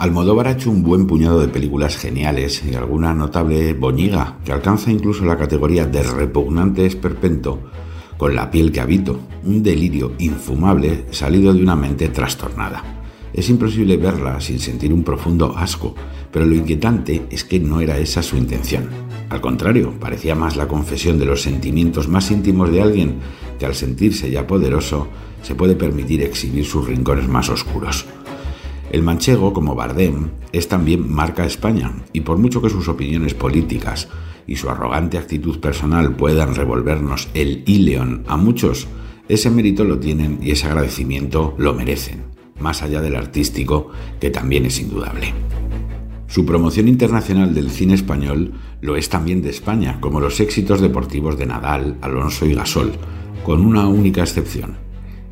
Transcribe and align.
Almodóvar 0.00 0.48
ha 0.48 0.52
hecho 0.52 0.70
un 0.70 0.82
buen 0.82 1.06
puñado 1.06 1.40
de 1.40 1.48
películas 1.48 1.98
geniales 1.98 2.62
y 2.64 2.74
alguna 2.74 3.12
notable 3.12 3.74
boñiga 3.74 4.38
que 4.46 4.50
alcanza 4.50 4.90
incluso 4.90 5.26
la 5.26 5.36
categoría 5.36 5.84
de 5.84 6.02
repugnante 6.02 6.86
esperpento 6.86 7.58
con 8.16 8.34
la 8.34 8.50
piel 8.50 8.72
que 8.72 8.80
habito, 8.80 9.20
un 9.44 9.62
delirio 9.62 10.14
infumable 10.16 11.04
salido 11.10 11.52
de 11.52 11.62
una 11.62 11.76
mente 11.76 12.08
trastornada. 12.08 12.82
Es 13.34 13.50
imposible 13.50 13.98
verla 13.98 14.40
sin 14.40 14.58
sentir 14.58 14.90
un 14.94 15.04
profundo 15.04 15.54
asco, 15.54 15.94
pero 16.32 16.46
lo 16.46 16.54
inquietante 16.54 17.26
es 17.28 17.44
que 17.44 17.60
no 17.60 17.82
era 17.82 17.98
esa 17.98 18.22
su 18.22 18.38
intención. 18.38 18.88
Al 19.28 19.42
contrario, 19.42 19.92
parecía 20.00 20.34
más 20.34 20.56
la 20.56 20.66
confesión 20.66 21.18
de 21.18 21.26
los 21.26 21.42
sentimientos 21.42 22.08
más 22.08 22.30
íntimos 22.30 22.72
de 22.72 22.80
alguien 22.80 23.16
que 23.58 23.66
al 23.66 23.74
sentirse 23.74 24.30
ya 24.30 24.46
poderoso 24.46 25.08
se 25.42 25.54
puede 25.54 25.74
permitir 25.74 26.22
exhibir 26.22 26.64
sus 26.64 26.86
rincones 26.86 27.28
más 27.28 27.50
oscuros. 27.50 28.06
El 28.90 29.04
manchego, 29.04 29.52
como 29.52 29.76
Bardem, 29.76 30.30
es 30.52 30.66
también 30.66 31.08
marca 31.08 31.46
España, 31.46 31.92
y 32.12 32.22
por 32.22 32.38
mucho 32.38 32.60
que 32.60 32.70
sus 32.70 32.88
opiniones 32.88 33.34
políticas 33.34 34.08
y 34.48 34.56
su 34.56 34.68
arrogante 34.68 35.16
actitud 35.16 35.60
personal 35.60 36.16
puedan 36.16 36.56
revolvernos 36.56 37.28
el 37.34 37.62
ileón 37.66 38.24
a 38.26 38.36
muchos, 38.36 38.88
ese 39.28 39.48
mérito 39.48 39.84
lo 39.84 40.00
tienen 40.00 40.40
y 40.42 40.50
ese 40.50 40.66
agradecimiento 40.66 41.54
lo 41.56 41.72
merecen, 41.72 42.24
más 42.58 42.82
allá 42.82 43.00
del 43.00 43.14
artístico, 43.14 43.90
que 44.18 44.30
también 44.30 44.66
es 44.66 44.80
indudable. 44.80 45.34
Su 46.26 46.44
promoción 46.44 46.88
internacional 46.88 47.54
del 47.54 47.70
cine 47.70 47.94
español 47.94 48.54
lo 48.80 48.96
es 48.96 49.08
también 49.08 49.40
de 49.40 49.50
España, 49.50 49.98
como 50.00 50.18
los 50.18 50.40
éxitos 50.40 50.80
deportivos 50.80 51.38
de 51.38 51.46
Nadal, 51.46 51.96
Alonso 52.00 52.44
y 52.44 52.54
Gasol, 52.54 52.92
con 53.44 53.64
una 53.64 53.86
única 53.86 54.22
excepción 54.22 54.89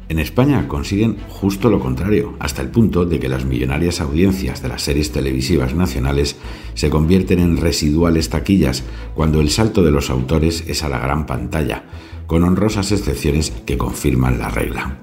en 0.08 0.18
España 0.18 0.66
consiguen 0.68 1.18
justo 1.28 1.68
lo 1.68 1.80
contrario, 1.80 2.34
hasta 2.38 2.62
el 2.62 2.68
punto 2.68 3.04
de 3.04 3.20
que 3.20 3.28
las 3.28 3.44
millonarias 3.44 4.00
audiencias 4.00 4.62
de 4.62 4.68
las 4.68 4.82
series 4.82 5.12
televisivas 5.12 5.74
nacionales 5.74 6.36
se 6.74 6.88
convierten 6.88 7.38
en 7.38 7.58
residuales 7.58 8.30
taquillas 8.30 8.84
cuando 9.14 9.40
el 9.40 9.50
salto 9.50 9.82
de 9.82 9.90
los 9.90 10.08
autores 10.08 10.64
es 10.66 10.82
a 10.82 10.88
la 10.88 10.98
gran 10.98 11.26
pantalla, 11.26 11.84
con 12.26 12.42
honrosas 12.42 12.90
excepciones 12.92 13.52
que 13.66 13.76
confirman 13.76 14.38
la 14.38 14.48
regla. 14.48 14.98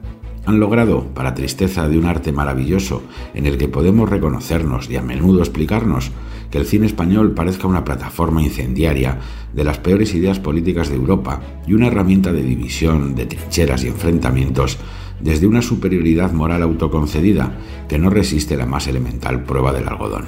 Han 0.45 0.59
logrado, 0.59 1.07
para 1.13 1.33
tristeza 1.33 1.87
de 1.87 1.97
un 1.97 2.05
arte 2.05 2.31
maravilloso 2.31 3.01
en 3.33 3.47
el 3.47 3.57
que 3.57 3.67
podemos 3.67 4.09
reconocernos 4.09 4.89
y 4.89 4.95
a 4.95 5.01
menudo 5.01 5.39
explicarnos, 5.39 6.11
que 6.51 6.57
el 6.57 6.65
cine 6.65 6.85
español 6.85 7.33
parezca 7.33 7.67
una 7.67 7.83
plataforma 7.83 8.41
incendiaria 8.41 9.19
de 9.53 9.63
las 9.63 9.79
peores 9.79 10.13
ideas 10.13 10.39
políticas 10.39 10.89
de 10.89 10.95
Europa 10.95 11.41
y 11.67 11.73
una 11.73 11.87
herramienta 11.87 12.31
de 12.31 12.43
división, 12.43 13.15
de 13.15 13.25
trincheras 13.25 13.83
y 13.83 13.87
enfrentamientos 13.87 14.77
desde 15.19 15.47
una 15.47 15.61
superioridad 15.61 16.31
moral 16.31 16.61
autoconcedida 16.63 17.57
que 17.87 17.97
no 17.97 18.09
resiste 18.09 18.57
la 18.57 18.65
más 18.65 18.87
elemental 18.87 19.43
prueba 19.43 19.71
del 19.71 19.87
algodón. 19.87 20.25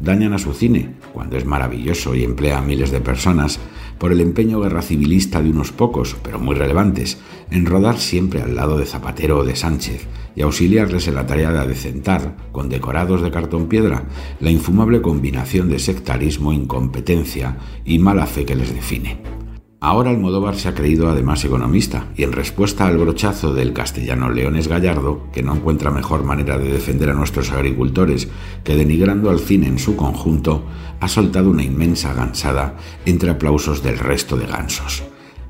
Dañan 0.00 0.34
a 0.34 0.38
su 0.38 0.52
cine, 0.52 0.94
cuando 1.12 1.36
es 1.36 1.46
maravilloso 1.46 2.14
y 2.14 2.24
emplea 2.24 2.58
a 2.58 2.62
miles 2.62 2.90
de 2.90 3.00
personas, 3.00 3.58
por 3.98 4.12
el 4.12 4.20
empeño 4.20 4.60
guerra 4.60 4.82
civilista 4.82 5.42
de 5.42 5.50
unos 5.50 5.72
pocos, 5.72 6.16
pero 6.22 6.38
muy 6.38 6.54
relevantes, 6.54 7.18
en 7.50 7.66
rodar 7.66 7.98
siempre 7.98 8.42
al 8.42 8.54
lado 8.54 8.78
de 8.78 8.86
Zapatero 8.86 9.38
o 9.38 9.44
de 9.44 9.56
Sánchez, 9.56 10.06
y 10.34 10.42
auxiliarles 10.42 11.08
en 11.08 11.14
la 11.14 11.26
tarea 11.26 11.52
de 11.52 11.58
adecentar, 11.58 12.36
con 12.52 12.68
decorados 12.68 13.22
de 13.22 13.30
cartón 13.30 13.68
piedra, 13.68 14.04
la 14.40 14.50
infumable 14.50 15.00
combinación 15.00 15.68
de 15.68 15.78
sectarismo, 15.78 16.52
incompetencia 16.52 17.56
y 17.84 17.98
mala 17.98 18.26
fe 18.26 18.44
que 18.44 18.56
les 18.56 18.74
define. 18.74 19.45
Ahora 19.78 20.08
Almodóvar 20.08 20.56
se 20.56 20.68
ha 20.68 20.74
creído 20.74 21.08
además 21.08 21.44
economista 21.44 22.08
y 22.16 22.22
en 22.22 22.32
respuesta 22.32 22.86
al 22.86 22.96
brochazo 22.96 23.52
del 23.52 23.74
castellano 23.74 24.30
Leones 24.30 24.68
Gallardo, 24.68 25.28
que 25.32 25.42
no 25.42 25.54
encuentra 25.54 25.90
mejor 25.90 26.24
manera 26.24 26.56
de 26.56 26.72
defender 26.72 27.10
a 27.10 27.14
nuestros 27.14 27.52
agricultores 27.52 28.28
que 28.64 28.74
denigrando 28.74 29.28
al 29.28 29.38
cine 29.38 29.66
en 29.66 29.78
su 29.78 29.94
conjunto, 29.94 30.64
ha 30.98 31.08
soltado 31.08 31.50
una 31.50 31.62
inmensa 31.62 32.14
gansada 32.14 32.76
entre 33.04 33.30
aplausos 33.30 33.82
del 33.82 33.98
resto 33.98 34.38
de 34.38 34.46
gansos. 34.46 35.02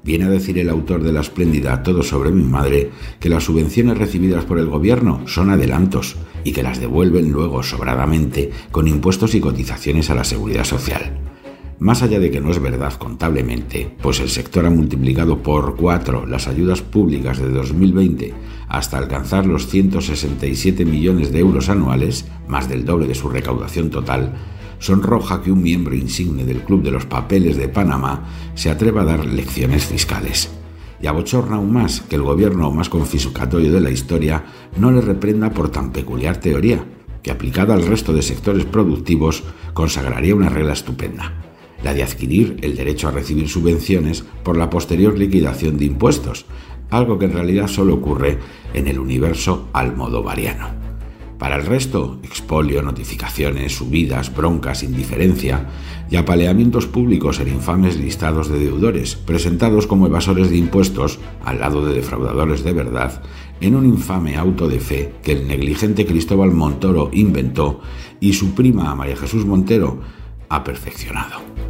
Viene 0.02 0.24
a 0.24 0.30
decir 0.30 0.58
el 0.58 0.70
autor 0.70 1.04
de 1.04 1.12
la 1.12 1.20
espléndida 1.20 1.82
Todo 1.84 2.02
sobre 2.02 2.32
mi 2.32 2.44
madre 2.44 2.90
que 3.20 3.28
las 3.28 3.44
subvenciones 3.44 3.96
recibidas 3.96 4.44
por 4.44 4.58
el 4.58 4.66
gobierno 4.66 5.22
son 5.26 5.50
adelantos 5.50 6.16
y 6.42 6.52
que 6.52 6.64
las 6.64 6.80
devuelven 6.80 7.30
luego 7.30 7.62
sobradamente 7.62 8.50
con 8.72 8.88
impuestos 8.88 9.36
y 9.36 9.40
cotizaciones 9.40 10.10
a 10.10 10.16
la 10.16 10.24
seguridad 10.24 10.64
social. 10.64 11.35
Más 11.78 12.02
allá 12.02 12.18
de 12.18 12.30
que 12.30 12.40
no 12.40 12.50
es 12.50 12.58
verdad 12.58 12.94
contablemente, 12.94 13.94
pues 14.00 14.20
el 14.20 14.30
sector 14.30 14.64
ha 14.64 14.70
multiplicado 14.70 15.42
por 15.42 15.76
cuatro 15.76 16.24
las 16.24 16.48
ayudas 16.48 16.80
públicas 16.80 17.38
de 17.38 17.50
2020 17.50 18.32
hasta 18.68 18.96
alcanzar 18.96 19.44
los 19.44 19.66
167 19.66 20.86
millones 20.86 21.32
de 21.32 21.40
euros 21.40 21.68
anuales, 21.68 22.26
más 22.48 22.68
del 22.68 22.86
doble 22.86 23.06
de 23.06 23.14
su 23.14 23.28
recaudación 23.28 23.90
total, 23.90 24.34
sonroja 24.78 25.42
que 25.42 25.52
un 25.52 25.62
miembro 25.62 25.94
insigne 25.94 26.44
del 26.44 26.62
Club 26.62 26.82
de 26.82 26.90
los 26.90 27.04
Papeles 27.04 27.58
de 27.58 27.68
Panamá 27.68 28.24
se 28.54 28.70
atreva 28.70 29.02
a 29.02 29.06
dar 29.06 29.26
lecciones 29.26 29.84
fiscales. 29.84 30.50
Y 31.00 31.08
abochorna 31.08 31.56
aún 31.56 31.74
más 31.74 32.00
que 32.00 32.16
el 32.16 32.22
gobierno 32.22 32.70
más 32.70 32.88
confiscatorio 32.88 33.70
de 33.70 33.82
la 33.82 33.90
historia 33.90 34.44
no 34.78 34.90
le 34.90 35.02
reprenda 35.02 35.50
por 35.50 35.68
tan 35.68 35.92
peculiar 35.92 36.38
teoría, 36.38 36.86
que 37.22 37.30
aplicada 37.30 37.74
al 37.74 37.86
resto 37.86 38.14
de 38.14 38.22
sectores 38.22 38.64
productivos 38.64 39.44
consagraría 39.74 40.34
una 40.34 40.48
regla 40.48 40.72
estupenda, 40.72 41.45
la 41.86 41.94
de 41.94 42.02
adquirir 42.02 42.56
el 42.62 42.74
derecho 42.74 43.06
a 43.06 43.12
recibir 43.12 43.48
subvenciones 43.48 44.24
por 44.42 44.56
la 44.56 44.70
posterior 44.70 45.16
liquidación 45.16 45.78
de 45.78 45.84
impuestos, 45.84 46.44
algo 46.90 47.16
que 47.16 47.26
en 47.26 47.32
realidad 47.32 47.68
solo 47.68 47.94
ocurre 47.94 48.40
en 48.74 48.88
el 48.88 48.98
universo 48.98 49.68
almodovariano. 49.72 50.66
Para 51.38 51.54
el 51.54 51.64
resto, 51.64 52.18
expolio, 52.24 52.82
notificaciones, 52.82 53.76
subidas, 53.76 54.34
broncas, 54.34 54.82
indiferencia 54.82 55.68
y 56.10 56.16
apaleamientos 56.16 56.86
públicos 56.86 57.38
en 57.38 57.48
infames 57.48 57.96
listados 57.96 58.48
de 58.48 58.58
deudores, 58.58 59.14
presentados 59.14 59.86
como 59.86 60.08
evasores 60.08 60.50
de 60.50 60.56
impuestos 60.56 61.20
al 61.44 61.60
lado 61.60 61.86
de 61.86 61.94
defraudadores 61.94 62.64
de 62.64 62.72
verdad, 62.72 63.22
en 63.60 63.76
un 63.76 63.86
infame 63.86 64.36
auto 64.36 64.66
de 64.66 64.80
fe 64.80 65.12
que 65.22 65.32
el 65.32 65.46
negligente 65.46 66.04
Cristóbal 66.04 66.50
Montoro 66.50 67.10
inventó 67.12 67.80
y 68.18 68.32
su 68.32 68.56
prima 68.56 68.92
María 68.96 69.16
Jesús 69.16 69.46
Montero 69.46 70.00
ha 70.48 70.64
perfeccionado. 70.64 71.65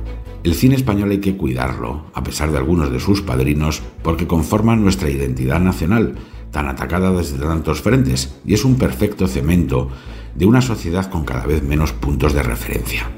El 0.46 0.54
cine 0.54 0.76
español 0.76 1.10
hay 1.10 1.18
que 1.18 1.36
cuidarlo, 1.36 2.04
a 2.14 2.22
pesar 2.22 2.52
de 2.52 2.58
algunos 2.58 2.92
de 2.92 3.00
sus 3.00 3.20
padrinos, 3.20 3.82
porque 4.04 4.28
conforman 4.28 4.80
nuestra 4.80 5.10
identidad 5.10 5.58
nacional, 5.58 6.14
tan 6.52 6.68
atacada 6.68 7.10
desde 7.10 7.40
tantos 7.40 7.82
frentes 7.82 8.38
y 8.46 8.54
es 8.54 8.64
un 8.64 8.76
perfecto 8.76 9.26
cemento 9.26 9.88
de 10.36 10.46
una 10.46 10.62
sociedad 10.62 11.10
con 11.10 11.24
cada 11.24 11.46
vez 11.46 11.64
menos 11.64 11.92
puntos 11.92 12.32
de 12.32 12.44
referencia. 12.44 13.10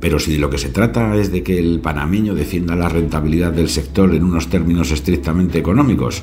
Pero 0.00 0.18
si 0.18 0.32
de 0.32 0.38
lo 0.38 0.48
que 0.48 0.56
se 0.56 0.70
trata 0.70 1.14
es 1.16 1.30
de 1.30 1.42
que 1.42 1.58
el 1.58 1.80
panameño 1.80 2.34
defienda 2.34 2.74
la 2.76 2.88
rentabilidad 2.88 3.52
del 3.52 3.68
sector 3.68 4.14
en 4.14 4.24
unos 4.24 4.48
términos 4.48 4.90
estrictamente 4.90 5.58
económicos, 5.58 6.22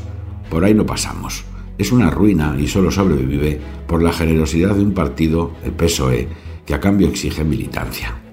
por 0.50 0.66
ahí 0.66 0.74
no 0.74 0.88
pasamos. 0.88 1.46
Es 1.78 1.92
una 1.92 2.10
ruina 2.10 2.58
y 2.60 2.68
solo 2.68 2.90
sobrevive 2.90 3.62
por 3.86 4.02
la 4.02 4.12
generosidad 4.12 4.74
de 4.74 4.82
un 4.82 4.96
partido, 4.96 5.52
el 5.64 5.74
PSOE, 5.74 6.28
que 6.66 6.74
a 6.74 6.80
cambio 6.80 7.10
exige 7.10 7.44
militancia. 7.44 8.25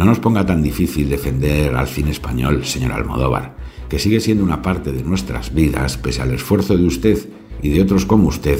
No 0.00 0.06
nos 0.06 0.18
ponga 0.18 0.46
tan 0.46 0.62
difícil 0.62 1.10
defender 1.10 1.76
al 1.76 1.86
cine 1.86 2.10
español, 2.10 2.64
señor 2.64 2.92
Almodóvar 2.92 3.54
que 3.90 3.98
sigue 3.98 4.20
siendo 4.20 4.42
una 4.44 4.62
parte 4.62 4.92
de 4.92 5.02
nuestras 5.02 5.52
vidas, 5.52 5.98
pese 5.98 6.22
al 6.22 6.32
esfuerzo 6.32 6.74
de 6.74 6.86
usted 6.86 7.18
y 7.60 7.68
de 7.68 7.82
otros 7.82 8.06
como 8.06 8.28
usted, 8.28 8.58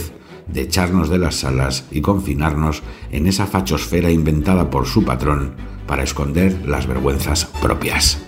de 0.49 0.61
echarnos 0.61 1.09
de 1.09 1.17
las 1.17 1.37
salas 1.37 1.87
y 1.91 2.03
confinarnos 2.03 2.83
en 3.11 3.27
esa 3.27 3.47
fachosfera 3.47 4.11
inventada 4.11 4.69
por 4.69 4.87
su 4.87 5.03
patrón 5.03 5.55
para 5.87 6.03
esconder 6.03 6.61
las 6.67 6.87
vergüenzas 6.87 7.47
propias. 7.63 8.21